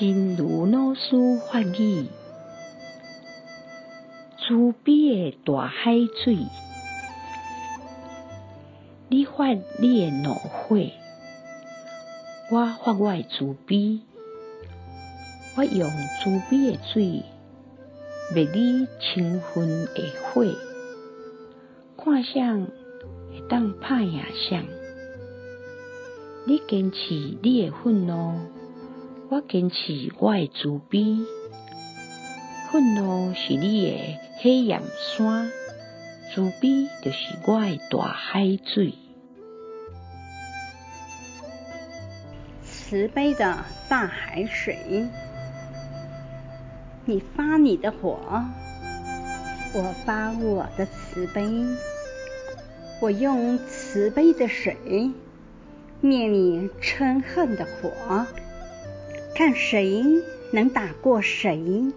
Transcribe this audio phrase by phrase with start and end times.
[0.00, 1.16] 真如老师
[1.50, 2.06] 法语，
[4.38, 6.36] 慈悲的大海水，
[9.08, 10.76] 你发你的怒火，
[12.52, 13.98] 我发我的慈悲。
[15.56, 17.24] 我用慈悲的水
[18.32, 20.44] 灭你嗔恨的火，
[21.96, 24.62] 看谁会当拍赢谁。
[26.46, 28.38] 你坚持你的愤怒，
[29.30, 31.18] 我坚持我的慈悲。
[32.70, 33.98] 愤怒是你的
[34.42, 34.80] 火焰
[35.16, 35.50] 山，
[36.30, 38.94] 慈悲就是我的大海水。
[42.64, 45.06] 慈悲的大海水。
[47.04, 48.18] 你发你的火，
[49.74, 51.46] 我发我的慈悲。
[53.00, 54.76] 我用慈悲的水
[56.00, 58.26] 灭你嗔恨的火，
[59.38, 60.02] 看谁
[60.52, 61.92] 能打过谁。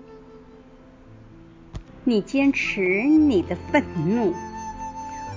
[2.03, 4.35] 你坚持你的愤怒，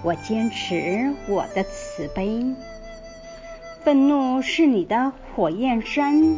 [0.02, 2.44] 我坚持我的慈悲。
[3.84, 6.36] 愤怒是你的火焰山。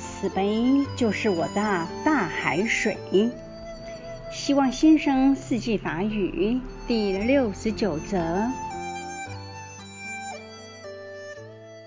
[0.00, 2.96] 慈悲就是我的大海水。
[4.32, 8.50] 希望新生四季法语第六十九则。